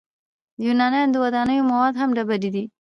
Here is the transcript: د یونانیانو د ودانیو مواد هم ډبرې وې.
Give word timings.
د 0.57 0.59
یونانیانو 0.67 1.13
د 1.13 1.17
ودانیو 1.23 1.67
مواد 1.71 1.93
هم 2.01 2.09
ډبرې 2.17 2.49
وې. 2.53 2.63